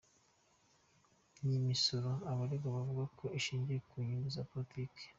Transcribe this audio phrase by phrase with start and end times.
[1.43, 5.03] Ni imisoro abaregwa bavuga ko ishingiye ku nyungu za politiki.